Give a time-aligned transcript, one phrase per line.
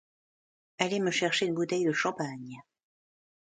[0.79, 2.63] Allez me chercher une bouteille de champagne.